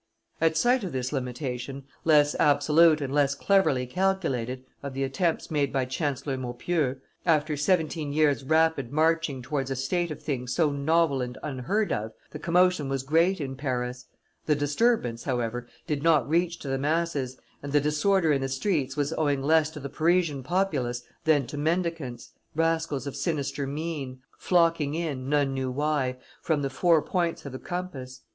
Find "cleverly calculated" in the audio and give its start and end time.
3.35-4.65